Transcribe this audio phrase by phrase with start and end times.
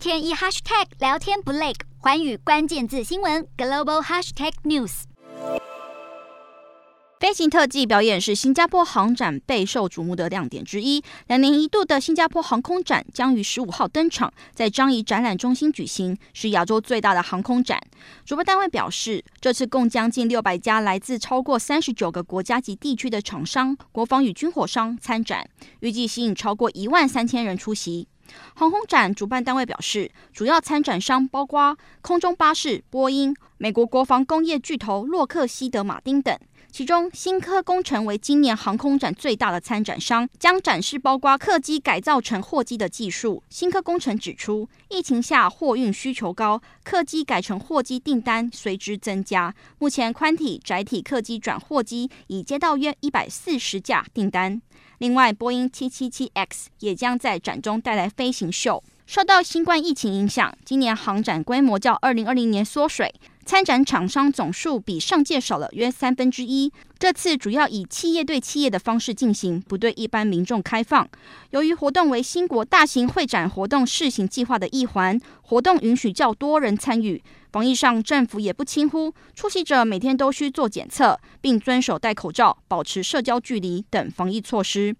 [0.00, 5.02] 天一 hashtag 聊天不累，环宇关键字新闻 global hashtag news。
[7.18, 11.04] 飞行特技表演是新加坡航展备受瞩目的亮点之一。
[11.26, 17.78] 两年一度的新加坡航空展将于十五号登场，在樟宜展览中心举行，是亚洲最大的航空展。
[18.24, 25.46] 主办单位表示，这次共将近六百家来自超过三十九个国家及地区的厂商、国防与军火商参展，
[25.80, 28.08] 预计吸引超过一万三千人出席。
[28.54, 36.38] 航空展主办单位表示，主要参展商包括空中巴士、波音、美国国防工业巨头洛克希德马丁等。
[36.72, 43.42] 其中，新科工程为今年航空展最大的参展商，将展示包括客机改造成货机的技术。
[43.50, 49.52] 新科工程指出，疫情下货运需求高，客机改成货机订单随之增加。
[49.78, 54.62] 目前，宽体、窄体客机转货机已接到约一百四十架订单。
[54.98, 58.82] 另外，波音 777X 也将在展中带来飞行秀。
[59.06, 63.12] 受到新冠疫情影响，今年航展规模较二零二零年缩水。
[63.44, 66.72] 参展厂商总数比上届少了约三分之一。
[66.98, 71.08] 这次主要以企业对企业的方式进行，不对一般民众开放。
[71.50, 77.22] 由于活动为新国大型会展活动试行计划的一环，活动允许较多人参与。
[77.50, 84.94] 防疫上，政府也不轻忽，出席者每天都需做检测，并遵守戴口罩、保持社交距离等防疫措施。